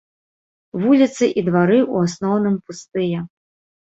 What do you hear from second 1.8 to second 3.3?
ў асноўным пустыя.